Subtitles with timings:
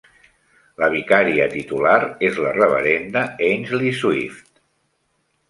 [0.83, 1.97] La vicària titular
[2.31, 4.45] és la reverenda Ainsley Swift.